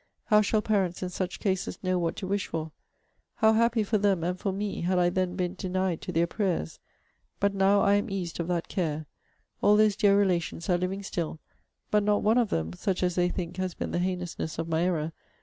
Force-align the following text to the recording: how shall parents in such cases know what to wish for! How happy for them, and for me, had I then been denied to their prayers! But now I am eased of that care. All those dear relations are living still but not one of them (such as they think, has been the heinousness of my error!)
how 0.25 0.41
shall 0.41 0.63
parents 0.63 1.03
in 1.03 1.09
such 1.09 1.39
cases 1.39 1.77
know 1.83 1.99
what 1.99 2.15
to 2.15 2.25
wish 2.25 2.47
for! 2.47 2.71
How 3.35 3.53
happy 3.53 3.83
for 3.83 3.99
them, 3.99 4.23
and 4.23 4.39
for 4.39 4.51
me, 4.51 4.81
had 4.81 4.97
I 4.97 5.11
then 5.11 5.35
been 5.35 5.53
denied 5.53 6.01
to 6.01 6.11
their 6.11 6.25
prayers! 6.25 6.79
But 7.39 7.53
now 7.53 7.81
I 7.81 7.93
am 7.93 8.09
eased 8.09 8.39
of 8.39 8.47
that 8.47 8.67
care. 8.67 9.05
All 9.61 9.77
those 9.77 9.95
dear 9.95 10.17
relations 10.17 10.67
are 10.71 10.77
living 10.79 11.03
still 11.03 11.39
but 11.91 12.01
not 12.01 12.23
one 12.23 12.39
of 12.39 12.49
them 12.49 12.73
(such 12.73 13.03
as 13.03 13.13
they 13.13 13.29
think, 13.29 13.57
has 13.57 13.75
been 13.75 13.91
the 13.91 13.99
heinousness 13.99 14.57
of 14.57 14.67
my 14.67 14.85
error!) 14.85 15.11